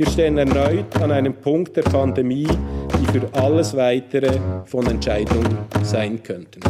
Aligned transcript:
Wir 0.00 0.08
stehen 0.08 0.38
erneut 0.38 0.96
an 1.02 1.12
einem 1.12 1.34
Punkt 1.34 1.76
der 1.76 1.82
Pandemie, 1.82 2.46
die 2.46 3.06
für 3.12 3.28
alles 3.34 3.76
Weitere 3.76 4.40
von 4.64 4.86
Entscheidung 4.86 5.44
sein 5.82 6.22
könnten. 6.22 6.62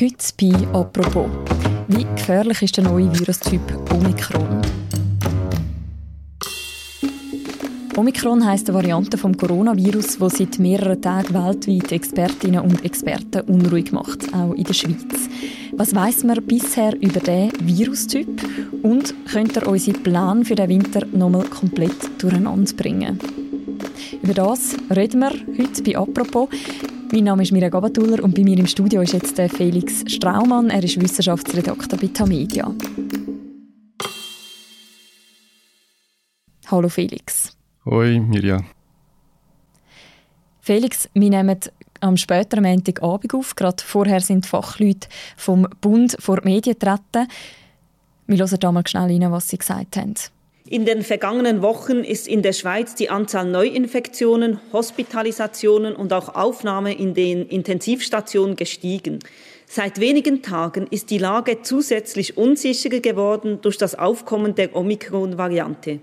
Heute 0.00 0.14
bei 0.40 0.52
«Apropos». 0.72 1.26
Wie 1.88 2.04
gefährlich 2.04 2.62
ist 2.62 2.76
der 2.76 2.84
neue 2.84 3.12
Virustyp 3.12 3.60
Omikron? 3.92 4.62
Omikron 7.96 8.46
heisst 8.46 8.68
eine 8.68 8.78
Variante 8.78 9.18
vom 9.18 9.36
Coronavirus, 9.36 10.18
die 10.18 10.28
seit 10.30 10.56
mehreren 10.60 11.02
Tagen 11.02 11.34
weltweit 11.34 11.90
Expertinnen 11.90 12.60
und 12.60 12.84
Experten 12.84 13.40
unruhig 13.52 13.90
macht, 13.90 14.32
auch 14.32 14.52
in 14.52 14.62
der 14.62 14.74
Schweiz. 14.74 15.28
Was 15.80 15.94
weiß 15.94 16.24
man 16.24 16.44
bisher 16.44 16.94
über 17.00 17.20
diesen 17.20 17.52
Virustyp 17.66 18.28
und 18.82 19.14
könnte 19.24 19.62
er 19.62 19.68
unsere 19.68 19.98
Plan 19.98 20.44
für 20.44 20.54
den 20.54 20.68
Winter 20.68 21.06
nochmal 21.06 21.46
komplett 21.46 22.22
durcheinander 22.22 22.70
bringen? 22.74 23.18
Über 24.22 24.34
das 24.34 24.76
reden 24.94 25.20
wir 25.20 25.30
heute 25.30 25.82
bei 25.82 25.96
«Apropos». 25.96 26.50
Mein 27.10 27.24
Name 27.24 27.44
ist 27.44 27.52
Mirja 27.52 27.70
Gabatuller 27.70 28.22
und 28.22 28.34
bei 28.34 28.42
mir 28.42 28.58
im 28.58 28.66
Studio 28.66 29.00
ist 29.00 29.14
jetzt 29.14 29.40
Felix 29.56 30.04
Straumann. 30.06 30.68
Er 30.68 30.84
ist 30.84 31.00
Wissenschaftsredakteur 31.00 31.98
bei 31.98 32.08
Tamedia. 32.08 32.70
Hallo 36.66 36.90
Felix. 36.90 37.56
Hoi 37.86 38.20
Mirja. 38.20 38.62
Felix, 40.60 41.08
wir 41.14 41.30
nehmen 41.30 41.58
am 42.00 42.16
späteren 42.16 42.64
Montagabend 42.64 43.34
auf. 43.34 43.54
Gerade 43.56 43.82
vorher 43.84 44.20
sind 44.20 44.46
Fachleute 44.46 45.08
vom 45.36 45.68
Bund 45.80 46.16
vor 46.18 46.40
die 46.40 46.48
Medien 46.48 46.78
getreten. 46.78 47.28
Wir 48.26 48.38
hören 48.38 48.60
da 48.60 48.72
mal 48.72 48.86
schnell 48.86 49.04
rein, 49.04 49.32
was 49.32 49.48
sie 49.48 49.58
gesagt 49.58 49.96
haben. 49.96 50.14
In 50.66 50.84
den 50.84 51.02
vergangenen 51.02 51.62
Wochen 51.62 52.04
ist 52.04 52.28
in 52.28 52.42
der 52.42 52.52
Schweiz 52.52 52.94
die 52.94 53.10
Anzahl 53.10 53.44
Neuinfektionen, 53.44 54.60
Hospitalisationen 54.72 55.96
und 55.96 56.12
auch 56.12 56.36
Aufnahme 56.36 56.94
in 56.94 57.14
den 57.14 57.46
Intensivstationen 57.46 58.54
gestiegen. 58.54 59.18
Seit 59.66 59.98
wenigen 59.98 60.42
Tagen 60.42 60.86
ist 60.88 61.10
die 61.10 61.18
Lage 61.18 61.62
zusätzlich 61.62 62.36
unsicherer 62.36 63.00
geworden 63.00 63.60
durch 63.62 63.78
das 63.78 63.96
Aufkommen 63.96 64.54
der 64.54 64.76
Omikron-Variante. 64.76 66.00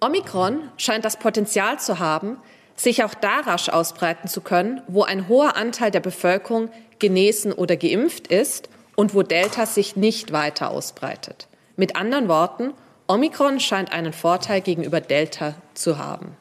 Omikron 0.00 0.60
scheint 0.76 1.04
das 1.04 1.18
Potenzial 1.18 1.78
zu 1.78 1.98
haben, 1.98 2.38
sich 2.80 3.02
auch 3.04 3.14
da 3.14 3.40
rasch 3.40 3.68
ausbreiten 3.68 4.28
zu 4.28 4.40
können, 4.40 4.80
wo 4.86 5.02
ein 5.02 5.28
hoher 5.28 5.56
Anteil 5.56 5.90
der 5.90 6.00
Bevölkerung 6.00 6.70
genesen 6.98 7.52
oder 7.52 7.76
geimpft 7.76 8.28
ist 8.28 8.68
und 8.96 9.14
wo 9.14 9.22
Delta 9.22 9.66
sich 9.66 9.96
nicht 9.96 10.32
weiter 10.32 10.70
ausbreitet. 10.70 11.48
Mit 11.76 11.96
anderen 11.96 12.28
Worten, 12.28 12.72
Omikron 13.06 13.60
scheint 13.60 13.92
einen 13.92 14.12
Vorteil 14.12 14.60
gegenüber 14.60 15.00
Delta 15.00 15.54
zu 15.74 15.98
haben. 15.98 16.36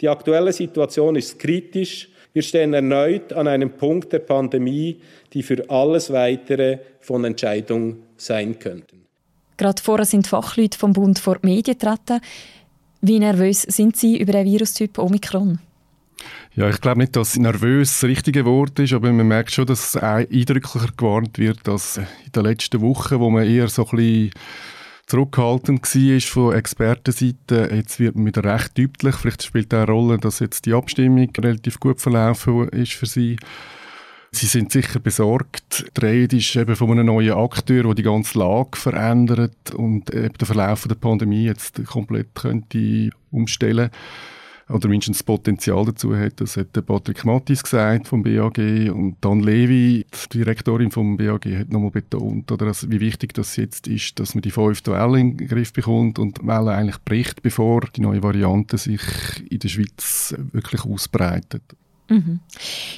Die 0.00 0.08
aktuelle 0.08 0.52
Situation 0.52 1.16
ist 1.16 1.38
kritisch. 1.38 2.08
Wir 2.32 2.42
stehen 2.42 2.72
erneut 2.72 3.32
an 3.32 3.48
einem 3.48 3.70
Punkt 3.70 4.12
der 4.12 4.20
Pandemie, 4.20 5.00
die 5.32 5.42
für 5.42 5.68
alles 5.68 6.12
Weitere 6.12 6.78
von 7.00 7.24
Entscheidung 7.24 8.02
sein 8.16 8.58
könnten. 8.58 9.06
Gerade 9.56 9.82
vorher 9.82 10.06
sind 10.06 10.26
Fachleute 10.26 10.78
vom 10.78 10.94
Bund 10.94 11.18
vor 11.18 11.38
die 11.38 11.48
Medien 11.48 11.78
getreten. 11.78 12.20
Wie 13.02 13.18
nervös 13.18 13.62
sind 13.62 13.96
Sie 13.96 14.18
über 14.18 14.32
den 14.32 14.46
Virustyp 14.46 14.98
Omikron? 14.98 15.58
Ja, 16.54 16.68
ich 16.68 16.80
glaube 16.80 17.00
nicht, 17.00 17.16
dass 17.16 17.36
nervös 17.36 18.00
das 18.00 18.08
richtige 18.08 18.44
Wort 18.44 18.78
ist, 18.78 18.92
aber 18.92 19.12
man 19.12 19.28
merkt 19.28 19.52
schon, 19.52 19.66
dass 19.66 19.94
es 19.94 20.02
eindrücklicher 20.02 20.90
gewarnt 20.96 21.38
wird 21.38 21.68
als 21.68 21.98
in 21.98 22.32
den 22.34 22.44
letzten 22.44 22.80
Wochen, 22.80 23.20
wo 23.20 23.30
man 23.30 23.46
eher 23.46 23.68
so 23.68 23.86
ein 23.86 23.96
bisschen 23.96 24.30
zurückhaltend 25.06 25.82
war 25.82 26.20
von 26.20 26.54
Expertenseite. 26.54 27.70
Jetzt 27.72 27.98
wird 28.00 28.16
man 28.16 28.26
wieder 28.26 28.44
recht 28.44 28.76
deutlich. 28.78 29.14
Vielleicht 29.16 29.42
spielt 29.42 29.72
auch 29.74 29.78
eine 29.78 29.86
Rolle, 29.86 30.18
dass 30.18 30.40
jetzt 30.40 30.66
die 30.66 30.74
Abstimmung 30.74 31.30
relativ 31.38 31.80
gut 31.80 32.00
verlaufen 32.00 32.68
ist 32.68 32.92
für 32.92 33.06
sie. 33.06 33.36
Sie 34.32 34.46
sind 34.46 34.70
sicher 34.70 35.00
besorgt. 35.00 35.90
Die 35.96 36.00
Rede 36.00 36.36
ist 36.36 36.54
eben 36.54 36.76
von 36.76 36.90
einem 36.92 37.06
neuen 37.06 37.32
Akteur, 37.32 37.82
der 37.82 37.94
die 37.94 38.02
ganze 38.04 38.38
Lage 38.38 38.76
verändert 38.76 39.74
und 39.74 40.14
eben 40.14 40.34
den 40.34 40.46
Verlauf 40.46 40.86
der 40.86 40.94
Pandemie 40.94 41.44
jetzt 41.44 41.84
komplett 41.86 42.34
könnte 42.34 43.10
umstellen 43.32 43.90
könnte 43.90 43.98
oder 44.70 44.88
mindestens 44.88 45.18
das 45.18 45.24
Potenzial 45.24 45.84
dazu 45.84 46.16
hat. 46.16 46.40
Das 46.40 46.56
hat 46.56 46.72
Patrick 46.86 47.24
Mattis 47.24 47.62
gesagt 47.62 48.08
vom 48.08 48.22
BAG 48.22 48.58
und 48.92 49.16
Dan 49.20 49.40
Levi, 49.40 50.06
die 50.32 50.38
Direktorin 50.38 50.90
vom 50.90 51.16
BAG, 51.16 51.44
hat 51.46 51.70
nochmal 51.70 51.90
betont, 51.90 52.50
oder 52.52 52.66
dass, 52.66 52.90
wie 52.90 53.00
wichtig 53.00 53.34
das 53.34 53.56
jetzt 53.56 53.86
ist, 53.86 54.18
dass 54.18 54.34
man 54.34 54.42
die 54.42 54.50
fünfte 54.50 54.92
Welle 54.92 55.20
in 55.20 55.36
den 55.36 55.48
Griff 55.48 55.72
bekommt 55.72 56.18
und 56.18 56.46
Welle 56.46 56.72
eigentlich 56.72 57.02
bricht, 57.04 57.42
bevor 57.42 57.82
die 57.94 58.00
neue 58.00 58.22
Variante 58.22 58.78
sich 58.78 59.02
in 59.50 59.58
der 59.58 59.68
Schweiz 59.68 60.34
wirklich 60.52 60.84
ausbreitet. 60.84 61.62
Mhm. 62.10 62.40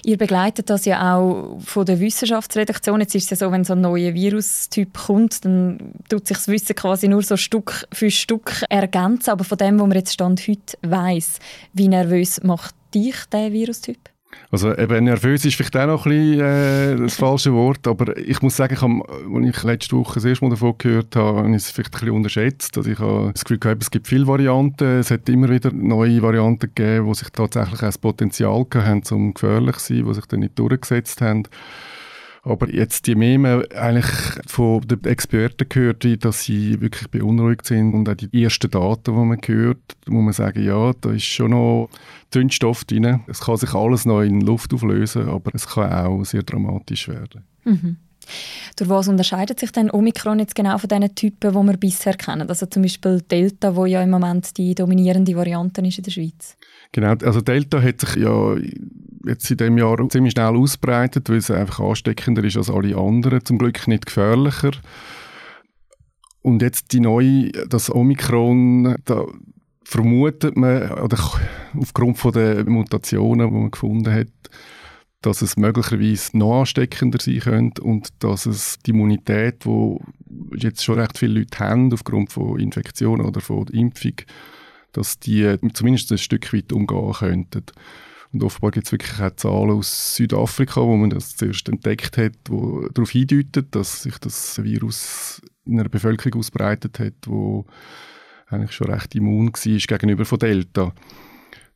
Ihr 0.05 0.17
begleitet 0.17 0.71
das 0.71 0.87
ja 0.87 1.15
auch 1.15 1.61
von 1.61 1.85
der 1.85 2.01
Wissenschaftsredaktion. 2.01 3.01
Jetzt 3.01 3.15
ist 3.15 3.25
es 3.25 3.31
ja 3.31 3.37
so, 3.47 3.53
wenn 3.53 3.63
so 3.63 3.75
ein 3.75 3.83
neuer 3.83 4.15
Virustyp 4.15 4.97
kommt, 5.07 5.45
dann 5.45 5.93
tut 6.09 6.27
sich 6.27 6.39
das 6.39 6.49
Wissen 6.49 6.75
quasi 6.75 7.09
nur 7.09 7.23
so 7.23 7.37
Stück 7.37 7.87
für 7.93 8.11
Stück 8.11 8.65
ergänzen. 8.71 9.31
Aber 9.31 9.45
von 9.45 9.59
dem, 9.59 9.79
was 9.79 9.87
man 9.87 9.99
jetzt 9.99 10.15
Stand 10.15 10.49
heute 10.49 10.79
weiss, 10.81 11.39
wie 11.75 11.89
nervös 11.89 12.43
macht 12.43 12.75
dich 12.95 13.17
der 13.31 13.53
Virustyp? 13.53 14.12
Also 14.51 14.77
eben 14.77 15.05
nervös 15.05 15.45
ist 15.45 15.55
vielleicht 15.55 15.77
auch 15.77 15.87
noch 15.87 16.07
ein 16.07 16.13
bisschen 16.13 16.41
äh, 16.41 16.97
das 16.97 17.15
falsche 17.15 17.53
Wort, 17.55 17.87
aber 17.87 18.17
ich 18.17 18.43
muss 18.43 18.57
sagen, 18.57 18.75
ich 18.75 18.83
habe, 18.83 19.03
als 19.09 19.57
ich 19.57 19.63
letzte 19.63 19.97
Woche 19.97 20.15
das 20.15 20.25
erste 20.25 20.45
Mal 20.45 20.51
davon 20.51 20.75
gehört 20.77 21.17
habe, 21.17 21.39
habe 21.39 21.51
ich 21.51 21.57
es 21.57 21.71
vielleicht 21.71 21.95
ein 21.95 22.01
bisschen 22.01 22.17
unterschätzt. 22.17 22.77
Also 22.77 22.91
ich 22.91 22.99
habe 22.99 23.31
das 23.33 23.45
Gefühl 23.45 23.59
gehabt, 23.59 23.83
es 23.83 23.91
gibt 23.91 24.07
viele 24.07 24.27
Varianten, 24.27 25.01
es 25.01 25.11
hat 25.11 25.29
immer 25.29 25.49
wieder 25.49 25.73
neue 25.73 26.21
Varianten 26.21 26.71
gegeben, 26.75 27.07
die 27.07 27.15
sich 27.15 27.29
tatsächlich 27.31 27.81
auch 27.81 27.87
das 27.87 27.99
Potenzial 27.99 28.67
haben, 28.75 29.03
um 29.11 29.33
gefährlich 29.33 29.77
zu 29.77 29.95
sein, 29.95 30.07
die 30.07 30.15
sich 30.15 30.27
dann 30.27 30.41
nicht 30.41 30.59
durchgesetzt 30.59 31.21
haben. 31.23 31.45
Aber 32.45 32.69
jetzt, 32.69 33.07
je 33.07 33.15
mehr 33.15 33.39
man 33.39 33.65
eigentlich 33.71 34.11
von 34.47 34.81
den 34.81 35.05
Experten 35.05 35.69
gehört, 35.69 36.05
dass 36.25 36.43
sie 36.43 36.81
wirklich 36.81 37.09
beunruhigt 37.09 37.67
sind 37.67 37.95
und 37.95 38.09
auch 38.09 38.15
die 38.15 38.43
ersten 38.43 38.69
Daten, 38.69 39.15
die 39.15 39.25
man 39.25 39.39
hört, 39.47 39.97
muss 40.09 40.25
man 40.25 40.33
sagen, 40.33 40.65
ja, 40.65 40.93
da 41.01 41.13
ist 41.13 41.25
schon 41.25 41.53
noch 41.53 41.89
Zündstoff 42.31 42.85
drin. 42.85 43.21
Es 43.29 43.43
kann 43.43 43.59
sich 43.59 43.75
alles 43.75 44.07
noch 44.07 44.23
in 44.23 44.41
Luft 44.41 44.75
auflösen, 44.75 45.29
aber 45.29 45.55
es 45.55 45.69
kann 45.69 45.93
auch 45.93 46.25
sehr 46.25 46.43
dramatisch 46.43 47.09
werden. 47.09 47.45
Mhm. 47.65 47.97
Durch 48.77 48.91
was 48.91 49.09
unterscheidet 49.09 49.61
sich 49.61 49.73
denn 49.73 49.91
Omikron 49.91 50.39
jetzt 50.39 50.55
genau 50.55 50.79
von 50.79 50.89
den 50.89 51.15
Typen, 51.15 51.53
die 51.53 51.67
wir 51.67 51.77
bisher 51.77 52.15
kennen? 52.15 52.49
Also 52.49 52.67
zum 52.67 52.83
Beispiel 52.83 53.21
Delta, 53.21 53.77
wo 53.77 53.87
ja 53.87 54.03
im 54.03 54.11
Moment 54.11 54.57
die 54.57 54.75
dominierende 54.75 55.37
Variante 55.37 55.81
ist 55.83 55.99
in 55.99 56.05
der 56.05 56.11
Schweiz. 56.11 56.57
Genau, 56.93 57.15
also 57.25 57.41
Delta 57.41 57.81
hat 57.81 58.01
sich 58.01 58.17
ja 58.17 58.55
jetzt 59.25 59.51
in 59.51 59.57
diesem 59.57 59.79
Jahr 59.79 60.09
ziemlich 60.09 60.33
schnell 60.33 60.57
ausbreitet, 60.57 61.29
weil 61.29 61.39
es 61.39 61.51
einfach 61.51 61.81
ansteckender 61.81 62.45
ist 62.45 62.57
als 62.57 62.71
alle 62.71 62.97
anderen, 62.97 63.45
zum 63.45 63.59
Glück 63.59 63.87
nicht 63.89 64.07
gefährlicher. 64.07 64.73
Und 66.43 66.61
jetzt 66.61 66.93
die 66.93 67.01
neue, 67.01 67.51
das 67.69 67.95
Omikron, 67.95 68.97
da 69.05 69.25
vermutet 69.85 70.57
man, 70.57 70.91
oder 70.93 71.19
aufgrund 71.79 72.19
von 72.19 72.33
der 72.33 72.69
Mutationen, 72.69 73.49
die 73.49 73.55
man 73.55 73.71
gefunden 73.71 74.13
hat, 74.13 74.29
dass 75.23 75.41
es 75.41 75.57
möglicherweise 75.57 76.37
noch 76.37 76.61
ansteckender 76.61 77.19
sein 77.21 77.41
könnte 77.41 77.83
und 77.83 78.09
dass 78.19 78.47
es 78.47 78.79
die 78.85 78.91
Immunität, 78.91 79.65
die 79.65 79.97
jetzt 80.57 80.85
schon 80.85 80.99
recht 80.99 81.19
viele 81.19 81.41
Leute 81.41 81.59
haben, 81.59 81.93
aufgrund 81.93 82.33
von 82.33 82.59
Infektionen 82.59 83.25
oder 83.25 83.41
von 83.41 83.67
Impfung, 83.69 84.15
dass 84.93 85.19
die 85.19 85.57
zumindest 85.73 86.13
ein 86.13 86.19
Stück 86.19 86.53
weit 86.53 86.73
umgehen 86.73 87.13
könnten. 87.13 87.65
Und 88.33 88.43
offenbar 88.43 88.71
gibt 88.71 88.87
es 88.87 88.93
wirklich 88.93 89.21
auch 89.21 89.37
Zahlen 89.37 89.71
aus 89.71 90.17
Südafrika, 90.17 90.81
wo 90.81 90.97
man 90.97 91.11
das 91.11 91.37
zuerst 91.37 91.69
entdeckt 91.69 92.17
hat, 92.17 92.33
wo 92.49 92.89
darauf 92.89 93.11
hindeuten, 93.11 93.69
dass 93.71 94.03
sich 94.03 94.19
das 94.19 94.63
Virus 94.63 95.43
in 95.67 95.79
einer 95.79 95.89
Bevölkerung 95.89 96.41
ausbreitet 96.41 96.99
hat, 96.99 97.15
wo 97.27 97.67
eigentlich 98.49 98.73
schon 98.73 98.91
recht 98.91 99.15
immun 99.15 99.53
war 99.53 99.99
gegenüber 99.99 100.25
von 100.25 100.39
Delta. 100.39 100.93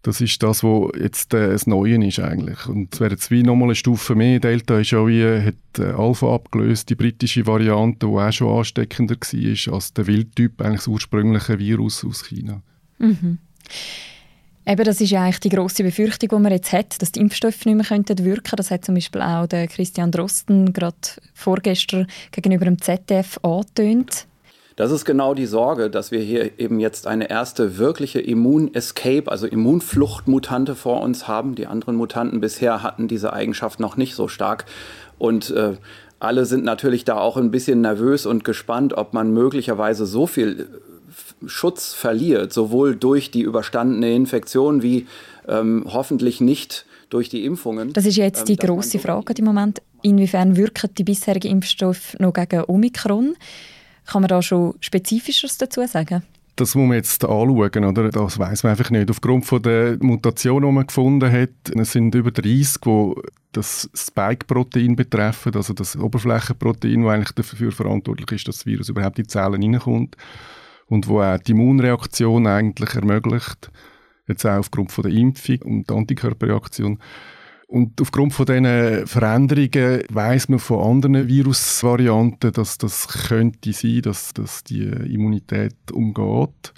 Das 0.06 0.20
ist 0.20 0.40
das, 0.40 0.62
was 0.62 0.92
jetzt 1.00 1.34
äh, 1.34 1.48
das 1.48 1.66
Neue 1.66 2.06
ist 2.06 2.20
eigentlich. 2.20 2.68
Und 2.68 2.94
es 2.94 3.00
wäre 3.00 3.10
jetzt 3.10 3.32
wie 3.32 3.42
nochmal 3.42 3.68
eine 3.68 3.74
Stufe 3.74 4.14
mehr. 4.14 4.38
Delta 4.38 4.78
ist 4.78 4.92
ja 4.92 5.04
wie, 5.04 5.24
hat 5.24 5.80
äh, 5.80 5.82
Alpha 5.82 6.32
abgelöst, 6.32 6.88
die 6.90 6.94
britische 6.94 7.44
Variante, 7.44 8.06
die 8.06 8.12
auch 8.12 8.30
schon 8.30 8.56
ansteckender 8.56 9.16
war 9.16 9.74
als 9.74 9.92
der 9.94 10.06
Wildtyp, 10.06 10.60
eigentlich 10.60 10.82
das 10.82 10.86
ursprüngliche 10.86 11.58
Virus 11.58 12.04
aus 12.04 12.24
China. 12.24 12.62
Mhm. 12.98 13.38
Eben, 14.64 14.84
das 14.84 15.00
ist 15.00 15.10
ja 15.10 15.24
eigentlich 15.24 15.40
die 15.40 15.48
grosse 15.48 15.82
Befürchtung, 15.82 16.28
die 16.28 16.42
man 16.42 16.52
jetzt 16.52 16.72
hat, 16.72 17.02
dass 17.02 17.10
die 17.10 17.20
Impfstoffe 17.20 17.64
nicht 17.64 17.74
mehr 17.74 17.90
wirken 17.90 18.24
könnten. 18.24 18.56
Das 18.56 18.70
hat 18.70 18.84
zum 18.84 18.94
Beispiel 18.94 19.22
auch 19.22 19.48
der 19.48 19.66
Christian 19.66 20.12
Drosten 20.12 20.72
gerade 20.72 20.96
vorgestern 21.34 22.06
gegenüber 22.30 22.64
dem 22.64 22.80
ZDF 22.80 23.40
angetönt. 23.42 24.28
Das 24.76 24.90
ist 24.90 25.06
genau 25.06 25.32
die 25.32 25.46
Sorge, 25.46 25.88
dass 25.88 26.10
wir 26.10 26.20
hier 26.20 26.58
eben 26.60 26.80
jetzt 26.80 27.06
eine 27.06 27.30
erste 27.30 27.78
wirkliche 27.78 28.20
Immun-Escape, 28.20 29.30
also 29.30 29.46
Immunflucht-Mutante 29.46 30.74
vor 30.74 31.00
uns 31.00 31.26
haben. 31.26 31.54
Die 31.54 31.66
anderen 31.66 31.96
Mutanten 31.96 32.40
bisher 32.40 32.82
hatten 32.82 33.08
diese 33.08 33.32
Eigenschaft 33.32 33.80
noch 33.80 33.96
nicht 33.96 34.14
so 34.14 34.28
stark. 34.28 34.66
Und 35.18 35.50
äh, 35.50 35.76
alle 36.18 36.44
sind 36.44 36.62
natürlich 36.62 37.06
da 37.06 37.16
auch 37.16 37.38
ein 37.38 37.50
bisschen 37.50 37.80
nervös 37.80 38.26
und 38.26 38.44
gespannt, 38.44 38.92
ob 38.92 39.14
man 39.14 39.32
möglicherweise 39.32 40.04
so 40.04 40.26
viel 40.26 40.68
Schutz 41.46 41.94
verliert, 41.94 42.52
sowohl 42.52 42.96
durch 42.96 43.30
die 43.30 43.42
überstandene 43.42 44.14
Infektion 44.14 44.82
wie 44.82 45.06
ähm, 45.48 45.86
hoffentlich 45.90 46.42
nicht 46.42 46.84
durch 47.08 47.30
die 47.30 47.46
Impfungen. 47.46 47.94
Das 47.94 48.04
ist 48.04 48.16
jetzt 48.16 48.46
die 48.48 48.58
ähm, 48.60 48.68
große 48.68 48.98
Frage 48.98 49.32
im 49.38 49.44
Moment. 49.46 49.80
Inwiefern 50.02 50.56
wirken 50.56 50.90
die 50.98 51.04
bisherigen 51.04 51.48
Impfstoffe 51.48 52.14
noch 52.18 52.34
gegen 52.34 52.64
Omikron? 52.66 53.36
Kann 54.06 54.22
man 54.22 54.28
da 54.28 54.40
schon 54.42 54.74
Spezifisches 54.80 55.58
dazu 55.58 55.86
sagen? 55.86 56.22
Das 56.56 56.74
muss 56.74 56.88
man 56.88 56.96
jetzt 56.96 57.22
anschauen, 57.22 57.84
oder? 57.84 58.08
Das 58.08 58.38
weiß 58.38 58.62
man 58.62 58.70
einfach 58.70 58.90
nicht. 58.90 59.10
Aufgrund 59.10 59.44
von 59.44 59.62
der 59.62 59.98
Mutation, 60.00 60.62
die 60.62 60.72
man 60.72 60.86
gefunden 60.86 61.30
hat, 61.30 61.50
es 61.78 61.92
sind 61.92 62.14
über 62.14 62.30
30, 62.30 62.80
die 62.82 63.14
das 63.52 63.90
Spike-Protein 63.94 64.96
betreffen, 64.96 65.54
also 65.54 65.74
das 65.74 65.96
Oberflächenprotein, 65.96 67.02
das 67.02 67.12
eigentlich 67.12 67.32
dafür 67.32 67.72
verantwortlich 67.72 68.30
ist, 68.32 68.48
dass 68.48 68.58
das 68.58 68.66
Virus 68.66 68.88
überhaupt 68.88 69.18
in 69.18 69.24
die 69.24 69.28
Zellen 69.28 69.60
hineinkommt 69.60 70.16
und 70.86 71.08
wo 71.08 71.20
auch 71.20 71.38
die 71.38 71.52
Immunreaktion 71.52 72.46
eigentlich 72.46 72.94
ermöglicht, 72.94 73.70
jetzt 74.28 74.46
auch 74.46 74.58
aufgrund 74.58 74.92
von 74.92 75.02
der 75.02 75.12
Impfung 75.12 75.60
und 75.62 75.90
der 75.90 75.96
Antikörperreaktion. 75.96 76.98
Und 77.68 78.00
aufgrund 78.00 78.32
von 78.32 78.46
diesen 78.46 79.06
Veränderungen 79.06 80.02
weiß 80.10 80.48
man 80.48 80.60
von 80.60 81.04
anderen 81.04 81.26
Virusvarianten, 81.28 82.52
dass 82.52 82.78
das 82.78 83.08
könnte 83.08 83.72
sein, 83.72 84.02
dass, 84.02 84.32
dass 84.32 84.62
die 84.62 84.84
Immunität 84.84 85.74
umgeht. 85.92 86.72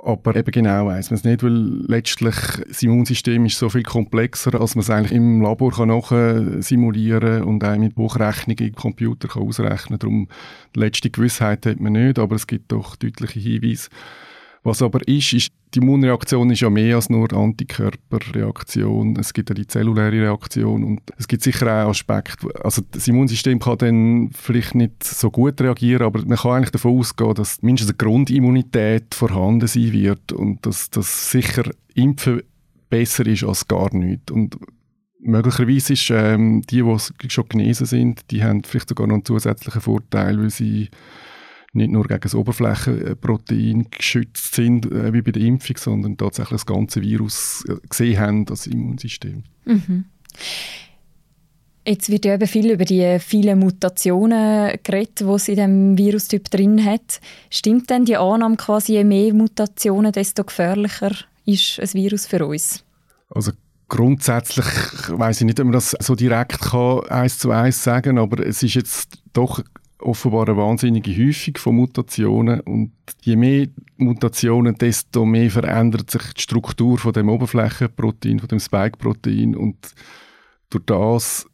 Aber 0.00 0.36
eben 0.36 0.52
genau 0.52 0.86
weiß 0.86 1.10
man 1.10 1.18
es 1.18 1.24
nicht, 1.24 1.42
weil 1.42 1.82
letztlich 1.88 2.36
das 2.68 2.82
Immunsystem 2.82 3.44
ist 3.46 3.58
so 3.58 3.68
viel 3.68 3.82
komplexer, 3.82 4.60
als 4.60 4.76
man 4.76 4.82
es 4.82 4.90
eigentlich 4.90 5.12
im 5.12 5.42
Labor 5.42 5.72
kann 5.72 6.62
simulieren 6.62 7.42
und 7.42 7.64
auch 7.64 7.76
mit 7.76 7.96
Hochrechnungen 7.96 8.68
im 8.68 8.74
Computer 8.76 9.26
kann 9.26 9.42
ausrechnen. 9.42 9.98
Darum 9.98 10.28
die 10.76 10.80
letzte 10.80 11.10
Gewissheit 11.10 11.66
hat 11.66 11.80
man 11.80 11.94
nicht, 11.94 12.20
aber 12.20 12.36
es 12.36 12.46
gibt 12.46 12.70
doch 12.70 12.94
deutliche 12.94 13.40
Hinweise. 13.40 13.88
Was 14.62 14.82
aber 14.82 15.06
ist, 15.06 15.32
ist 15.32 15.52
die 15.74 15.80
Immunreaktion 15.80 16.50
ist 16.50 16.60
ja 16.60 16.70
mehr 16.70 16.96
als 16.96 17.10
nur 17.10 17.32
Antikörperreaktion. 17.32 19.16
Es 19.18 19.32
gibt 19.32 19.50
ja 19.50 19.54
die 19.54 19.66
zelluläre 19.66 20.12
Reaktion 20.12 20.82
und 20.82 21.00
es 21.16 21.28
gibt 21.28 21.42
sicher 21.42 21.66
auch 21.66 21.90
Aspekte. 21.90 22.48
Also 22.64 22.82
das 22.90 23.06
Immunsystem 23.06 23.58
kann 23.58 23.78
dann 23.78 24.30
vielleicht 24.32 24.74
nicht 24.74 25.04
so 25.04 25.30
gut 25.30 25.60
reagieren, 25.60 26.02
aber 26.02 26.24
man 26.24 26.38
kann 26.38 26.52
eigentlich 26.52 26.70
davon 26.70 26.98
ausgehen, 26.98 27.34
dass 27.34 27.62
mindestens 27.62 27.90
eine 27.90 27.98
Grundimmunität 27.98 29.14
vorhanden 29.14 29.66
sein 29.66 29.92
wird 29.92 30.32
und 30.32 30.64
dass 30.64 30.90
das 30.90 31.30
sicher 31.30 31.64
Impfen 31.94 32.42
besser 32.88 33.26
ist 33.26 33.44
als 33.44 33.68
gar 33.68 33.94
nichts. 33.94 34.32
Und 34.32 34.56
möglicherweise 35.20 35.92
ist 35.92 36.10
ähm, 36.10 36.62
die, 36.62 36.82
die 36.82 37.30
schon 37.30 37.48
genesen 37.48 37.86
sind, 37.86 38.30
die 38.30 38.42
haben 38.42 38.64
vielleicht 38.64 38.88
sogar 38.88 39.06
noch 39.06 39.14
einen 39.14 39.24
zusätzlichen 39.24 39.82
Vorteil, 39.82 40.40
weil 40.40 40.50
sie 40.50 40.88
nicht 41.72 41.90
nur 41.90 42.04
gegen 42.04 42.20
das 42.20 42.34
Oberflächenprotein 42.34 43.88
geschützt 43.90 44.54
sind, 44.54 44.90
äh, 44.90 45.12
wie 45.12 45.22
bei 45.22 45.32
der 45.32 45.42
Impfung, 45.42 45.76
sondern 45.76 46.16
tatsächlich 46.16 46.60
das 46.60 46.66
ganze 46.66 47.02
Virus 47.02 47.64
äh, 47.68 47.76
gesehen 47.88 48.18
haben, 48.18 48.44
das 48.46 48.66
Immunsystem. 48.66 49.44
Mhm. 49.64 50.04
Jetzt 51.86 52.10
wird 52.10 52.26
ja 52.26 52.34
eben 52.34 52.46
viel 52.46 52.70
über 52.70 52.84
die 52.84 53.18
vielen 53.18 53.60
Mutationen 53.60 54.78
geredet, 54.82 55.20
die 55.20 55.24
es 55.24 55.48
in 55.48 55.54
diesem 55.54 55.98
Virustyp 55.98 56.50
drin 56.50 56.84
hat. 56.84 57.20
Stimmt 57.48 57.88
denn 57.88 58.04
die 58.04 58.16
Annahme 58.18 58.56
quasi, 58.56 58.92
je 58.92 59.04
mehr 59.04 59.32
Mutationen, 59.32 60.12
desto 60.12 60.44
gefährlicher 60.44 61.12
ist 61.46 61.80
ein 61.80 61.94
Virus 61.94 62.26
für 62.26 62.46
uns? 62.46 62.84
Also 63.30 63.52
grundsätzlich 63.88 64.66
weiß 65.08 65.40
ich 65.40 65.46
nicht, 65.46 65.60
ob 65.60 65.66
man 65.66 65.72
das 65.72 65.96
so 65.98 66.14
direkt 66.14 66.60
kann, 66.60 67.08
eins 67.08 67.38
zu 67.38 67.52
eins 67.52 67.82
sagen, 67.82 68.18
aber 68.18 68.46
es 68.46 68.62
ist 68.62 68.74
jetzt 68.74 69.22
doch 69.32 69.62
offenbar 70.00 70.48
eine 70.48 70.56
wahnsinnige 70.56 71.16
Häufung 71.16 71.56
von 71.56 71.76
Mutationen 71.76 72.60
und 72.60 72.92
je 73.22 73.36
mehr 73.36 73.66
Mutationen, 73.96 74.74
desto 74.76 75.24
mehr 75.24 75.50
verändert 75.50 76.10
sich 76.10 76.22
die 76.34 76.42
Struktur 76.42 76.98
von 76.98 77.12
dem 77.12 77.28
Oberflächenprotein, 77.28 78.38
von 78.38 78.48
dem 78.48 78.60
Spike-Protein 78.60 79.56
und 79.56 79.76
durch 80.70 80.84
das 80.84 81.46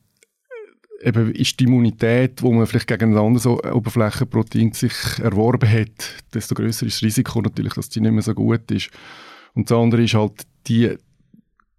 äh, 1.00 1.08
eben 1.08 1.32
ist 1.32 1.58
die 1.58 1.64
Immunität, 1.64 2.42
wo 2.42 2.52
man 2.52 2.66
vielleicht 2.66 2.88
gegen 2.88 3.12
ein 3.12 3.18
anderes 3.18 3.46
Oberflächenprotein 3.46 4.72
sich 4.72 4.92
erworben 5.20 5.70
hat, 5.70 6.24
desto 6.34 6.54
größer 6.54 6.86
ist 6.86 6.96
das 6.96 7.02
Risiko 7.02 7.40
natürlich, 7.40 7.74
dass 7.74 7.88
die 7.88 8.00
nicht 8.00 8.12
mehr 8.12 8.22
so 8.22 8.34
gut 8.34 8.70
ist. 8.70 8.90
Und 9.54 9.70
das 9.70 9.78
andere 9.78 10.02
ist 10.02 10.14
halt 10.14 10.42
die 10.66 10.96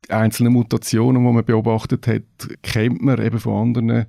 einzelnen 0.10 0.54
Mutationen, 0.54 1.24
die 1.24 1.32
man 1.32 1.46
beobachtet 1.46 2.08
hat, 2.08 2.24
kennt 2.62 3.02
man 3.02 3.24
eben 3.24 3.40
von 3.40 3.68
anderen 3.68 4.06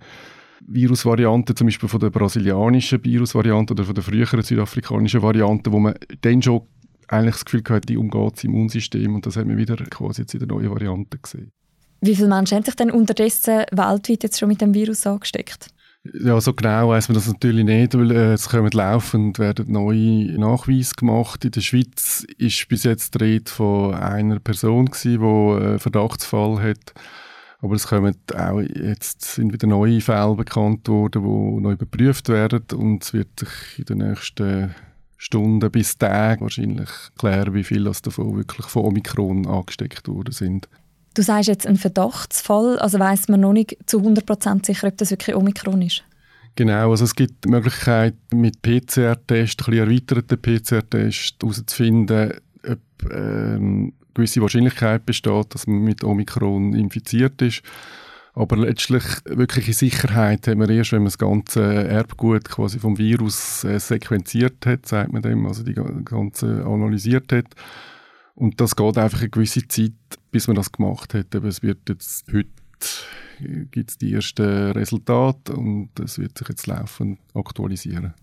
Virusvarianten, 0.66 1.56
zum 1.56 1.66
Beispiel 1.66 1.88
von 1.88 2.00
der 2.00 2.10
brasilianischen 2.10 3.04
Virusvariante 3.04 3.74
oder 3.74 3.84
von 3.84 3.94
der 3.94 4.04
früheren 4.04 4.42
südafrikanischen 4.42 5.22
Variante, 5.22 5.72
wo 5.72 5.78
man 5.78 5.94
dann 6.20 6.42
schon 6.42 6.62
eigentlich 7.08 7.34
das 7.34 7.44
Gefühl 7.44 7.62
hatte, 7.68 7.86
die 7.86 7.96
umgeht 7.96 8.36
das 8.36 8.44
Immunsystem 8.44 9.14
und 9.14 9.26
das 9.26 9.36
haben 9.36 9.48
wir 9.48 9.56
wieder 9.56 9.76
quasi 9.76 10.22
jetzt 10.22 10.34
in 10.34 10.40
der 10.40 10.48
neuen 10.48 10.70
Variante 10.70 11.18
gesehen. 11.18 11.52
Wie 12.00 12.14
viele 12.14 12.28
Menschen 12.28 12.56
haben 12.56 12.64
sich 12.64 12.76
denn 12.76 12.90
unterdessen 12.90 13.64
weltweit 13.72 14.22
jetzt 14.22 14.38
schon 14.38 14.48
mit 14.48 14.60
dem 14.60 14.74
Virus 14.74 15.06
angesteckt? 15.06 15.68
Ja, 16.20 16.40
so 16.40 16.52
genau 16.52 16.90
weiß 16.90 17.08
man 17.08 17.16
das 17.16 17.26
natürlich 17.26 17.64
nicht, 17.64 17.94
weil 17.94 18.10
äh, 18.10 18.32
es 18.34 18.48
kommen 18.48 18.70
laufend 18.70 19.38
werden 19.38 19.72
neue 19.72 20.38
Nachweise 20.38 20.94
gemacht. 20.94 21.44
In 21.44 21.50
der 21.50 21.60
Schweiz 21.62 22.24
ist 22.38 22.68
bis 22.68 22.84
jetzt 22.84 23.14
die 23.14 23.24
Rede 23.24 23.50
von 23.50 23.94
einer 23.94 24.38
Person 24.38 24.86
gewesen, 24.86 25.20
die 25.20 25.26
einen 25.26 25.76
äh, 25.76 25.78
Verdachtsfall 25.78 26.62
hat 26.62 26.94
aber 27.60 27.74
es 27.74 27.86
kommen 27.86 28.16
auch 28.34 28.60
jetzt 28.60 29.22
sind 29.22 29.52
wieder 29.52 29.66
neue 29.66 30.00
Fälle 30.00 30.34
bekannt 30.34 30.88
worden, 30.88 31.22
die 31.22 31.62
neu 31.62 31.72
überprüft 31.72 32.28
werden 32.28 32.64
und 32.74 33.04
es 33.04 33.12
wird 33.12 33.40
sich 33.40 33.78
in 33.78 33.84
den 33.86 33.98
nächsten 33.98 34.74
Stunden 35.16 35.70
bis 35.70 35.96
Tagen 35.96 36.42
wahrscheinlich 36.42 36.90
klären, 37.18 37.54
wie 37.54 37.64
viele 37.64 37.90
davon 38.02 38.36
wirklich 38.36 38.66
von 38.66 38.84
Omikron 38.84 39.46
angesteckt 39.46 40.08
worden 40.08 40.32
sind. 40.32 40.68
Du 41.14 41.22
sagst 41.22 41.48
jetzt 41.48 41.66
einen 41.66 41.78
Verdachtsfall, 41.78 42.78
also 42.78 42.98
weiß 42.98 43.28
man 43.28 43.40
noch 43.40 43.54
nicht 43.54 43.78
zu 43.86 44.00
100% 44.00 44.66
sicher, 44.66 44.88
ob 44.88 44.98
das 44.98 45.10
wirklich 45.10 45.34
Omikron 45.34 45.80
ist? 45.80 46.04
Genau, 46.56 46.90
also 46.90 47.04
es 47.04 47.14
gibt 47.14 47.44
die 47.44 47.48
Möglichkeit, 47.48 48.14
mit 48.32 48.60
PCR-Tests, 48.62 49.66
ein 49.66 49.70
bisschen 49.70 49.74
erweiterten 49.74 50.40
PCR-Tests 50.40 51.36
herauszufinden, 51.40 52.34
ob 52.66 53.12
ähm, 53.12 53.94
gewisse 54.16 54.40
Wahrscheinlichkeit 54.40 55.06
besteht, 55.06 55.54
dass 55.54 55.66
man 55.66 55.78
mit 55.78 56.02
Omikron 56.02 56.74
infiziert 56.74 57.40
ist. 57.42 57.62
Aber 58.34 58.56
letztlich 58.58 59.02
wirkliche 59.24 59.72
Sicherheit 59.72 60.46
haben 60.46 60.60
wir 60.60 60.68
erst, 60.68 60.92
wenn 60.92 61.00
man 61.00 61.06
das 61.06 61.18
ganze 61.18 61.62
Erbgut 61.62 62.48
quasi 62.50 62.78
vom 62.78 62.98
Virus 62.98 63.64
äh, 63.64 63.78
sequenziert 63.78 64.66
hat, 64.66 64.86
sagt 64.86 65.12
man 65.12 65.22
dem, 65.22 65.46
also 65.46 65.62
die 65.62 65.74
ganze 65.74 66.64
analysiert 66.66 67.32
hat. 67.32 67.46
Und 68.34 68.60
das 68.60 68.76
geht 68.76 68.98
einfach 68.98 69.20
eine 69.20 69.30
gewisse 69.30 69.66
Zeit, 69.66 69.94
bis 70.30 70.48
man 70.48 70.56
das 70.56 70.70
gemacht 70.70 71.14
hat. 71.14 71.34
Aber 71.34 71.48
es 71.48 71.62
wird 71.62 71.88
jetzt 71.88 72.26
heute 72.30 72.50
gibt 73.70 73.90
es 73.90 73.98
die 73.98 74.12
ersten 74.12 74.72
Resultate 74.72 75.54
und 75.54 75.90
es 76.00 76.18
wird 76.18 76.36
sich 76.38 76.48
jetzt 76.48 76.66
laufend 76.66 77.18
aktualisieren. 77.34 78.14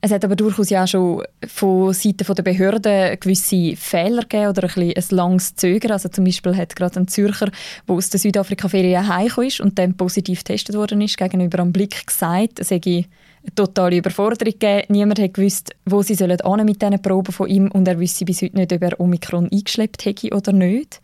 Es 0.00 0.12
hat 0.12 0.24
aber 0.24 0.36
durchaus 0.36 0.70
ja 0.70 0.86
schon 0.86 1.22
von 1.46 1.92
Seiten 1.92 2.32
der 2.32 2.42
Behörden 2.42 3.18
gewisse 3.18 3.74
Fehler 3.76 4.22
gegeben 4.22 4.48
oder 4.50 4.62
ein, 4.64 4.68
bisschen 4.68 4.94
ein 4.94 5.16
langes 5.16 5.54
Zögern. 5.56 5.92
Also 5.92 6.08
zum 6.08 6.24
Beispiel 6.24 6.56
hat 6.56 6.76
gerade 6.76 7.00
ein 7.00 7.08
Zürcher, 7.08 7.50
der 7.88 7.94
aus 7.94 8.10
der 8.10 8.20
Südafrika-Ferien 8.20 9.08
heimgekommen 9.08 9.48
ist 9.48 9.60
und 9.60 9.78
dann 9.78 9.96
positiv 9.96 10.40
getestet 10.40 10.76
worden 10.76 11.00
ist, 11.00 11.16
gegenüber 11.16 11.60
am 11.60 11.72
Blick 11.72 12.06
gesagt, 12.06 12.60
es 12.60 12.68
sei 12.68 12.80
eine 12.84 13.06
totale 13.54 13.96
Überforderung 13.96 14.52
gegeben. 14.52 14.84
Niemand 14.88 15.18
hat 15.18 15.34
gewusst, 15.34 15.74
wo 15.86 16.02
sie 16.02 16.14
sollen 16.14 16.38
mit 16.64 16.82
diesen 16.82 17.02
Proben 17.02 17.32
von 17.32 17.48
ihm 17.48 17.70
und 17.70 17.88
er 17.88 17.98
wisse 17.98 18.24
bis 18.24 18.42
heute 18.42 18.56
nicht, 18.56 18.72
ob 18.72 18.82
er 18.82 19.00
Omikron 19.00 19.48
eingeschleppt 19.50 20.04
hätte 20.04 20.30
oder 20.30 20.52
nicht. 20.52 21.00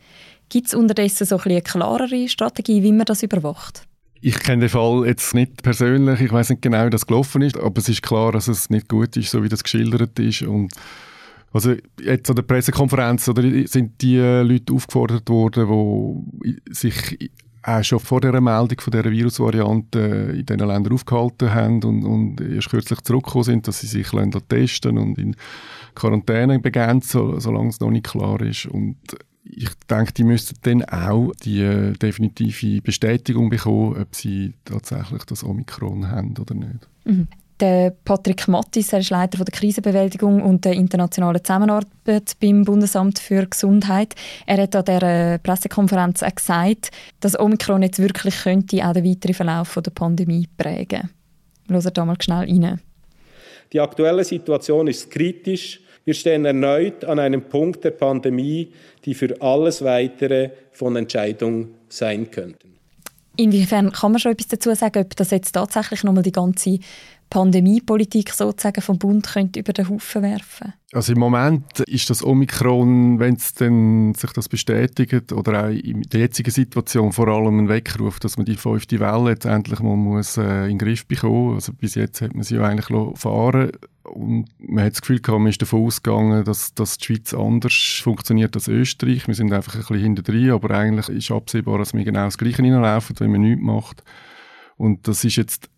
Gibt 0.49 0.67
es 0.67 0.75
unterdessen 0.75 1.27
so 1.27 1.39
ein 1.39 1.51
eine 1.51 1.63
klarere 1.63 2.29
Strategie, 2.29 2.83
wie 2.83 2.93
man 2.93 3.07
das 3.07 3.23
überwacht? 3.23 3.87
Ich 4.25 4.39
kenne 4.39 4.61
den 4.61 4.69
Fall 4.69 5.05
jetzt 5.05 5.35
nicht 5.35 5.65
persönlich, 5.65 6.21
ich 6.21 6.33
weiß 6.33 6.51
nicht 6.51 6.63
genau, 6.63 6.87
wie 6.87 6.91
das 6.91 7.07
gelaufen 7.07 7.43
ist, 7.43 7.59
aber 7.59 7.79
es 7.79 7.89
ist 7.89 8.03
klar, 8.03 8.31
dass 8.31 8.47
es 8.47 8.71
nicht 8.71 8.89
gut 8.89 9.17
ist, 9.17 9.31
so 9.33 9.43
wie 9.43 9.49
das 9.49 9.65
geschildert 9.65 10.17
ist. 10.21 10.43
Und 10.43 10.73
also 11.53 11.75
jetzt 12.01 12.31
an 12.31 12.37
der 12.37 12.45
Pressekonferenz 12.45 13.29
oder 13.29 13.43
sind 13.67 14.01
die 14.01 14.19
Leute 14.19 14.73
aufgefordert 14.73 15.29
worden, 15.29 16.25
die 16.45 16.57
sich 16.71 17.33
auch 17.65 17.83
schon 17.83 17.99
vor 17.99 18.21
der 18.21 18.41
Meldung 18.41 18.81
von 18.81 18.93
dieser 18.93 19.11
Virusvariante 19.11 19.99
in 20.37 20.47
diesen 20.47 20.69
Ländern 20.69 20.93
aufgehalten 20.93 21.53
haben 21.53 21.83
und, 21.83 22.05
und 22.05 22.41
erst 22.41 22.71
kürzlich 22.71 23.01
zurückgekommen 23.01 23.45
sind, 23.45 23.67
dass 23.67 23.81
sie 23.81 23.89
sich 23.89 24.09
testen 24.49 24.99
und 24.99 25.19
in 25.19 25.35
Quarantäne 25.97 26.61
begeben, 26.61 27.01
solange 27.03 27.69
es 27.69 27.81
noch 27.81 27.91
nicht 27.91 28.07
klar 28.07 28.41
ist. 28.41 28.67
Und 28.67 28.99
ich 29.45 29.71
denke, 29.91 30.13
die 30.13 30.25
müssten 30.25 30.57
dann 30.63 30.85
auch 30.85 31.33
die 31.43 31.63
äh, 31.63 31.93
definitive 31.93 32.81
Bestätigung 32.81 33.51
bekommen, 33.51 34.01
ob 34.01 34.15
sie 34.15 34.55
tatsächlich 34.65 35.25
das 35.25 35.45
Omikron 35.45 36.11
haben 36.11 36.35
oder 36.39 36.55
nicht. 36.55 36.89
Mhm. 37.05 37.29
Der 37.61 37.95
Patrick 38.05 38.49
Mattis, 38.49 38.93
er 38.93 39.01
ist 39.01 39.11
Leiter 39.11 39.45
der 39.45 39.53
Krisenbewältigung 39.53 40.43
und 40.43 40.65
der 40.65 40.73
internationalen 40.73 41.45
Zusammenarbeit 41.45 42.33
beim 42.41 42.65
Bundesamt 42.65 43.21
für 43.21 43.47
Gesundheit. 43.47 44.15
Er 44.47 44.63
hat 44.63 44.75
an 44.75 44.85
dieser 44.85 45.39
Pressekonferenz 45.39 46.25
auch 46.25 46.35
gesagt, 46.35 46.91
dass 47.21 47.39
Omikron 47.39 47.83
jetzt 47.83 48.01
wirklich 48.01 48.35
könnte 48.43 48.85
auch 48.85 48.93
den 48.93 49.05
weiteren 49.05 49.35
Verlauf 49.35 49.79
der 49.81 49.93
Pandemie 49.93 50.49
prägen. 50.57 51.11
Hören 51.69 51.91
da 51.95 52.05
mal 52.05 52.17
schnell 52.21 52.49
rein. 52.49 52.81
Die 53.73 53.81
aktuelle 53.81 54.25
Situation 54.25 54.89
ist 54.89 55.11
kritisch. 55.11 55.81
Wir 56.05 56.15
stehen 56.15 56.45
erneut 56.45 57.05
an 57.05 57.19
einem 57.19 57.43
Punkt 57.43 57.85
der 57.85 57.93
Pandemie, 57.93 58.73
die 59.05 59.15
für 59.15 59.41
alles 59.41 59.83
Weitere 59.83 60.51
von 60.73 60.97
Entscheidung 60.97 61.69
sein 61.89 62.31
könnten. 62.31 62.73
Inwiefern 63.37 63.93
kann 63.93 64.13
man 64.13 64.19
schon 64.19 64.33
etwas 64.33 64.49
dazu 64.49 64.75
sagen, 64.75 65.03
ob 65.03 65.17
das 65.17 65.31
jetzt 65.31 65.53
tatsächlich 65.53 66.05
nochmal 66.05 66.23
die 66.23 66.33
ganze 66.33 66.79
Pandemiepolitik 67.31 68.31
sozusagen 68.31 68.83
vom 68.83 68.99
Bund 68.99 69.27
könnte 69.27 69.61
über 69.61 69.73
den 69.73 69.89
Haufen 69.89 70.23
werfen? 70.23 70.75
Also 70.93 71.15
im 71.15 71.19
Moment 71.19 71.81
ist 71.81 72.11
das 72.11 72.23
Omikron, 72.23 73.19
wenn 73.21 73.37
es 73.37 73.55
dann 73.55 74.13
sich 74.13 74.33
das 74.33 74.51
bestätigt 74.51 75.33
oder 75.33 75.65
auch 75.65 75.71
in 75.71 76.03
der 76.03 76.21
jetzigen 76.21 76.51
Situation 76.51 77.13
vor 77.13 77.29
allem 77.29 77.61
ein 77.61 77.69
Weckruf, 77.71 78.21
dass 78.21 78.37
man 78.37 78.45
die 78.45 78.57
fünfte 78.57 79.01
Welle 79.01 79.31
jetzt 79.31 79.47
endlich 79.47 79.81
mal 79.81 79.97
muss, 79.97 80.37
äh, 80.37 80.65
in 80.65 80.77
den 80.77 80.79
Griff 80.79 81.07
bekommen. 81.07 81.55
Also 81.55 81.73
bis 81.73 81.95
jetzt 81.95 82.21
hat 82.21 82.35
man 82.35 82.43
sie 82.43 82.57
ja 82.57 82.65
eigentlich 82.65 83.19
fahren 83.19 83.71
und 84.05 84.47
man 84.59 84.85
hat 84.85 84.93
das 84.93 85.01
Gefühl 85.01 85.21
gehabt, 85.21 85.41
man 85.41 85.51
ist 85.51 85.63
davon 85.63 85.87
ausgegangen, 85.87 86.45
dass, 86.45 86.75
dass 86.75 86.99
die 86.99 87.05
Schweiz 87.05 87.35
anders 87.35 88.01
funktioniert 88.03 88.55
als 88.55 88.69
Österreich. 88.69 89.27
Wir 89.27 89.35
sind 89.35 89.53
einfach 89.53 89.75
ein 89.75 89.81
bisschen 89.81 90.01
hinter 90.01 90.55
aber 90.55 90.71
eigentlich 90.73 91.09
ist 91.09 91.31
absehbar, 91.31 91.79
dass 91.79 91.95
wir 91.95 92.05
genau 92.05 92.25
das 92.25 92.39
Gleiche 92.39 92.63
hineinlaufen, 92.63 93.17
wenn 93.21 93.33
man 93.33 93.41
nichts 93.43 93.63
macht. 93.63 94.05
Und 94.77 95.07
das 95.07 95.25
ist 95.25 95.37
jetzt 95.37 95.71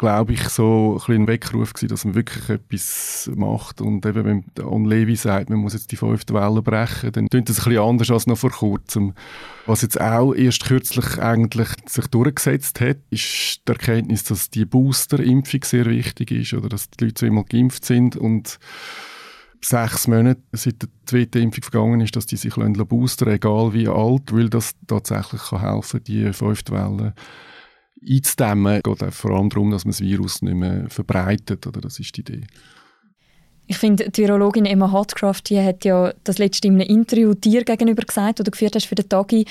glaube 0.00 0.32
ich, 0.32 0.48
so 0.48 0.92
ein, 0.92 0.96
bisschen 0.96 1.14
ein 1.14 1.26
Weckruf 1.26 1.74
gewesen, 1.74 1.88
dass 1.88 2.06
man 2.06 2.14
wirklich 2.14 2.48
etwas 2.48 3.30
macht. 3.36 3.82
Und 3.82 4.06
eben, 4.06 4.24
wenn 4.24 4.44
On 4.64 4.86
Levi 4.86 5.14
sagt, 5.14 5.50
man 5.50 5.58
muss 5.58 5.74
jetzt 5.74 5.92
die 5.92 5.96
fünfte 5.96 6.32
Welle 6.32 6.62
brechen, 6.62 7.12
dann 7.12 7.28
klingt 7.28 7.50
das 7.50 7.58
ein 7.58 7.64
bisschen 7.64 7.82
anders 7.82 8.10
als 8.10 8.26
noch 8.26 8.38
vor 8.38 8.50
kurzem. 8.50 9.12
Was 9.66 9.82
jetzt 9.82 10.00
auch 10.00 10.32
erst 10.32 10.64
kürzlich 10.64 11.18
eigentlich 11.18 11.68
sich 11.86 12.06
durchgesetzt 12.06 12.80
hat, 12.80 12.96
ist 13.10 13.60
die 13.68 13.72
Erkenntnis, 13.72 14.24
dass 14.24 14.48
die 14.48 14.64
Booster-Impfung 14.64 15.64
sehr 15.64 15.84
wichtig 15.84 16.30
ist, 16.30 16.54
oder 16.54 16.70
dass 16.70 16.88
die 16.88 17.04
Leute 17.04 17.14
zweimal 17.14 17.44
geimpft 17.44 17.84
sind 17.84 18.16
und 18.16 18.58
sechs 19.62 20.08
Monate 20.08 20.40
seit 20.52 20.80
der 20.80 20.88
zweiten 21.04 21.42
Impfung 21.42 21.62
vergangen 21.62 22.00
ist, 22.00 22.16
dass 22.16 22.24
die 22.24 22.36
sich 22.36 22.54
boostern 22.54 23.34
egal 23.34 23.74
wie 23.74 23.86
alt, 23.86 24.32
weil 24.32 24.48
das 24.48 24.72
tatsächlich 24.86 25.42
kann 25.42 25.60
helfen, 25.60 26.02
die 26.04 26.32
fünfte 26.32 26.72
Welle 26.72 27.12
einzudämmen. 28.08 28.76
Es 28.76 28.82
geht 28.82 29.14
vor 29.14 29.30
allem 29.32 29.48
darum, 29.48 29.70
dass 29.70 29.84
man 29.84 29.92
das 29.92 30.00
Virus 30.00 30.42
nicht 30.42 30.54
mehr 30.54 30.88
verbreitet. 30.88 31.66
Oder? 31.66 31.80
Das 31.80 31.98
ist 31.98 32.16
die 32.16 32.20
Idee. 32.20 32.42
Ich 33.66 33.78
finde, 33.78 34.10
die 34.10 34.22
Virologin 34.22 34.66
Emma 34.66 34.90
Hartcraft 34.90 35.42
die 35.48 35.60
hat 35.60 35.84
ja 35.84 36.12
das 36.24 36.38
letzte 36.38 36.66
in 36.66 36.74
einem 36.74 36.88
Interview 36.88 37.34
dir 37.34 37.64
gegenüber 37.64 38.02
gesagt, 38.02 38.40
oder 38.40 38.50
geführt 38.50 38.74
hast 38.74 38.86
für 38.86 38.96
den 38.96 39.08
Tagi, 39.08 39.46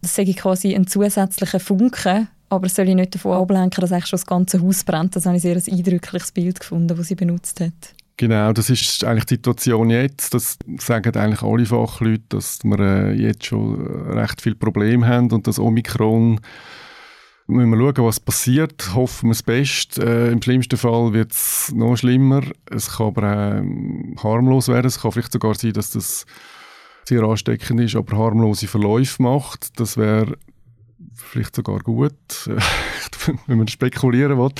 das 0.00 0.14
sei 0.14 0.24
quasi 0.32 0.74
ein 0.74 0.86
zusätzlicher 0.86 1.60
Funke, 1.60 2.28
aber 2.48 2.66
es 2.66 2.74
soll 2.74 2.88
ich 2.88 2.94
nicht 2.94 3.14
davon 3.14 3.36
ablenken, 3.36 3.82
dass 3.82 3.92
eigentlich 3.92 4.06
schon 4.06 4.16
das 4.16 4.26
ganze 4.26 4.62
Haus 4.62 4.82
brennt. 4.82 5.14
Das 5.14 5.26
habe 5.26 5.36
ich 5.36 5.42
sehr 5.42 5.56
ein 5.56 5.62
eindrückliches 5.62 6.32
Bild 6.32 6.58
gefunden, 6.58 6.96
das 6.96 7.08
sie 7.08 7.14
benutzt 7.14 7.60
hat. 7.60 7.94
Genau, 8.16 8.52
das 8.52 8.68
ist 8.68 9.04
eigentlich 9.04 9.26
die 9.26 9.34
Situation 9.34 9.88
jetzt. 9.88 10.34
Das 10.34 10.58
sagen 10.78 11.14
eigentlich 11.16 11.42
alle 11.42 11.64
Fachleute, 11.64 12.22
dass 12.30 12.58
wir 12.64 12.78
äh, 12.78 13.12
jetzt 13.12 13.46
schon 13.46 13.80
recht 14.10 14.42
viele 14.42 14.56
Probleme 14.56 15.06
haben 15.06 15.30
und 15.32 15.46
das 15.46 15.58
Omikron 15.58 16.40
müssen 17.50 17.70
wir 17.70 17.78
schauen, 17.78 18.06
was 18.06 18.20
passiert. 18.20 18.94
Hoffen 18.94 19.28
wir 19.28 19.34
das 19.34 19.42
Beste. 19.42 20.02
Äh, 20.02 20.32
Im 20.32 20.42
schlimmsten 20.42 20.76
Fall 20.76 21.12
wird 21.12 21.32
es 21.32 21.72
noch 21.74 21.96
schlimmer. 21.96 22.42
Es 22.70 22.96
kann 22.96 23.08
aber 23.08 23.62
auch 24.16 24.24
harmlos 24.24 24.68
werden. 24.68 24.86
Es 24.86 25.00
kann 25.00 25.12
vielleicht 25.12 25.32
sogar 25.32 25.54
sein, 25.54 25.72
dass 25.72 25.90
das 25.90 26.26
sehr 27.04 27.22
ansteckend 27.22 27.80
ist, 27.80 27.96
aber 27.96 28.16
harmlose 28.16 28.66
Verläufe 28.66 29.22
macht. 29.22 29.78
Das 29.80 29.96
wäre 29.96 30.36
vielleicht 31.14 31.56
sogar 31.56 31.80
gut, 31.80 32.12
wenn 33.46 33.58
man 33.58 33.68
spekulieren 33.68 34.38
will. 34.38 34.50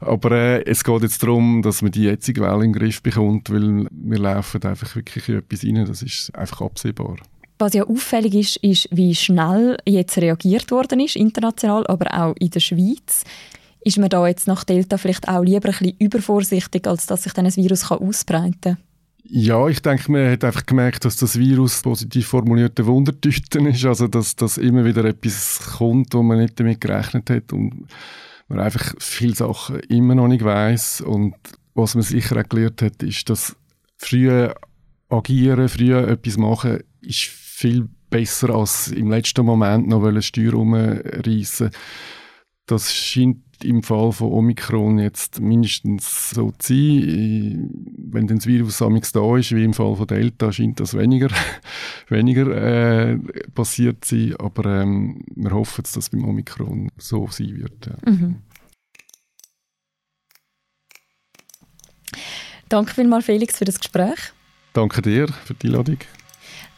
Aber 0.00 0.32
äh, 0.32 0.64
es 0.64 0.84
geht 0.84 1.02
jetzt 1.02 1.22
darum, 1.22 1.62
dass 1.62 1.82
man 1.82 1.92
die 1.92 2.04
jetzige 2.04 2.42
Welle 2.42 2.60
den 2.60 2.72
Griff 2.72 3.02
bekommt, 3.02 3.50
weil 3.50 3.86
wir 3.90 4.18
laufen 4.18 4.62
einfach 4.64 4.94
wirklich 4.96 5.28
in 5.28 5.38
etwas 5.38 5.64
rein. 5.64 5.84
Das 5.86 6.02
ist 6.02 6.34
einfach 6.34 6.62
absehbar. 6.62 7.16
Was 7.58 7.74
ja 7.74 7.84
auffällig 7.84 8.34
ist, 8.34 8.56
ist, 8.56 8.88
wie 8.90 9.14
schnell 9.14 9.76
jetzt 9.86 10.16
reagiert 10.18 10.70
worden 10.70 11.00
ist, 11.00 11.16
international, 11.16 11.86
aber 11.86 12.12
auch 12.12 12.34
in 12.38 12.50
der 12.50 12.60
Schweiz. 12.60 13.24
Ist 13.84 13.98
man 13.98 14.08
da 14.08 14.26
jetzt 14.26 14.46
nach 14.46 14.64
Delta 14.64 14.96
vielleicht 14.96 15.28
auch 15.28 15.42
lieber 15.42 15.68
ein 15.68 15.78
bisschen 15.78 15.96
übervorsichtig, 15.98 16.86
als 16.86 17.06
dass 17.06 17.24
sich 17.24 17.32
dann 17.32 17.46
ein 17.46 17.54
Virus 17.54 17.90
ausbreiten 17.90 18.60
kann? 18.60 18.76
Ja, 19.26 19.68
ich 19.68 19.80
denke, 19.80 20.12
man 20.12 20.30
hat 20.30 20.44
einfach 20.44 20.66
gemerkt, 20.66 21.04
dass 21.04 21.16
das 21.16 21.38
Virus 21.38 21.80
positiv 21.80 22.26
formulierte 22.26 22.86
Wundertüten 22.86 23.66
ist, 23.66 23.84
also 23.84 24.06
dass, 24.06 24.36
dass 24.36 24.58
immer 24.58 24.84
wieder 24.84 25.04
etwas 25.04 25.60
kommt, 25.78 26.12
wo 26.12 26.22
man 26.22 26.40
nicht 26.40 26.60
damit 26.60 26.80
gerechnet 26.80 27.30
hat 27.30 27.52
und 27.52 27.86
man 28.48 28.60
einfach 28.60 28.94
viele 28.98 29.34
Sachen 29.34 29.80
immer 29.80 30.14
noch 30.14 30.28
nicht 30.28 30.44
weiß 30.44 31.00
und 31.00 31.34
was 31.74 31.94
man 31.94 32.02
sicher 32.02 32.38
auch 32.38 32.48
gelernt 32.48 32.82
hat, 32.82 33.02
ist, 33.02 33.28
dass 33.30 33.56
früher 33.96 34.54
agieren, 35.08 35.68
früher 35.68 36.06
etwas 36.06 36.36
machen, 36.36 36.80
ist 37.00 37.30
viel 37.64 37.88
besser 38.10 38.50
als 38.50 38.88
im 38.88 39.10
letzten 39.10 39.46
Moment 39.46 39.88
noch 39.88 40.04
eine 40.04 40.20
Steuer 40.20 40.52
umreißen. 40.52 41.70
Das 42.66 42.92
scheint 42.92 43.38
im 43.62 43.82
Fall 43.82 44.12
von 44.12 44.32
Omikron 44.32 44.98
jetzt 44.98 45.40
mindestens 45.40 46.30
so 46.30 46.52
zu 46.58 46.74
sein. 46.74 47.70
Wenn 47.96 48.26
das 48.26 48.46
Virus 48.46 48.82
amigs 48.82 49.12
da 49.12 49.36
ist, 49.38 49.54
wie 49.54 49.64
im 49.64 49.72
Fall 49.72 49.96
von 49.96 50.06
Delta, 50.06 50.52
scheint 50.52 50.78
das 50.78 50.94
weniger, 50.94 51.30
weniger 52.08 52.48
äh, 52.54 53.18
passiert 53.54 54.04
zu 54.04 54.16
sein. 54.16 54.36
Aber 54.36 54.82
ähm, 54.82 55.24
wir 55.34 55.52
hoffen, 55.52 55.82
dass 55.82 55.92
das 55.92 56.10
beim 56.10 56.28
Omikron 56.28 56.90
so 56.98 57.28
sein 57.30 57.56
wird. 57.56 57.86
Ja. 57.86 58.10
Mhm. 58.10 58.42
Danke 62.68 62.92
vielmals, 62.92 63.24
Felix, 63.24 63.56
für 63.56 63.64
das 63.64 63.78
Gespräch. 63.78 64.32
Danke 64.74 65.00
dir 65.00 65.28
für 65.28 65.54
die 65.54 65.68
Einladung. 65.68 65.98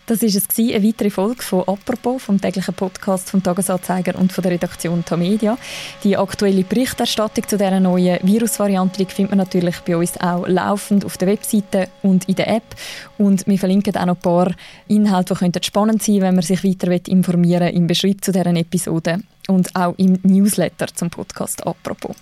Das 0.07 0.23
war 0.23 0.29
es, 0.29 0.49
eine 0.57 0.87
weitere 0.87 1.11
Folge 1.11 1.43
von 1.43 1.67
«Apropos», 1.67 2.23
vom 2.23 2.41
täglichen 2.41 2.73
Podcast 2.75 3.29
vom 3.29 3.43
«Tagesanzeiger» 3.43 4.15
und 4.15 4.33
von 4.33 4.41
der 4.43 4.53
Redaktion 4.53 5.05
«Tamedia». 5.05 5.59
Die 6.05 6.17
aktuelle 6.17 6.63
Berichterstattung 6.63 7.49
zu 7.49 7.59
dieser 7.59 7.81
neuen 7.81 8.21
Virusvariante 8.23 9.05
findet 9.07 9.31
man 9.33 9.39
natürlich 9.39 9.81
bei 9.81 9.97
uns 9.97 10.17
auch 10.21 10.47
laufend 10.47 11.05
auf 11.05 11.19
der 11.19 11.27
Webseite 11.27 11.89
und 12.03 12.29
in 12.29 12.37
der 12.37 12.47
App. 12.47 12.77
Und 13.19 13.49
wir 13.49 13.59
verlinken 13.59 13.97
auch 13.97 14.07
noch 14.07 14.15
ein 14.15 14.21
paar 14.21 14.55
Inhalte, 14.87 15.35
die 15.35 15.67
spannend 15.67 16.05
sein 16.05 16.21
wenn 16.21 16.37
man 16.37 16.45
sich 16.45 16.63
weiter 16.63 16.89
informieren 17.09 17.67
will, 17.67 17.77
im 17.77 17.89
Beschrieb 17.89 18.25
zu 18.25 18.31
dieser 18.31 18.47
Episode 18.47 19.19
und 19.49 19.75
auch 19.75 19.95
im 19.97 20.21
Newsletter 20.23 20.87
zum 20.95 21.11
Podcast 21.11 21.67
«Apropos». 21.67 22.15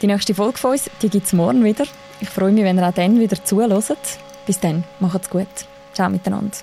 Die 0.00 0.06
nächste 0.06 0.34
Folge 0.34 0.58
von 0.58 0.72
uns 0.72 0.88
gibt 1.00 1.14
es 1.14 1.32
morgen 1.32 1.64
wieder. 1.64 1.86
Ich 2.22 2.30
freue 2.30 2.52
mich, 2.52 2.62
wenn 2.62 2.78
ihr 2.78 2.88
auch 2.88 2.94
dann 2.94 3.18
wieder 3.18 3.36
zuhört. 3.44 3.98
Bis 4.46 4.60
dann, 4.60 4.84
macht's 5.00 5.28
gut. 5.28 5.48
Ciao 5.92 6.08
miteinander. 6.08 6.56